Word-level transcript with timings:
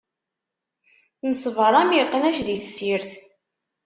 Neṣber 1.29 1.73
am 1.81 1.89
iqnac 2.01 2.37
di 2.45 2.57
tessirt. 2.61 3.11